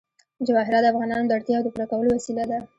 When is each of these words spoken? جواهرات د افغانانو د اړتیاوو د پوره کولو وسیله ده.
جواهرات 0.47 0.81
د 0.83 0.85
افغانانو 0.93 1.27
د 1.27 1.31
اړتیاوو 1.37 1.65
د 1.65 1.67
پوره 1.73 1.85
کولو 1.91 2.11
وسیله 2.15 2.43
ده. 2.51 2.59